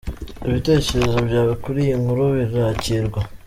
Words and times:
Ibitekerezo 0.47 1.17
byawe 1.27 1.53
kuri 1.63 1.79
iyi 1.85 1.95
nkuru 2.01 2.23
birakirwa. 2.51 3.21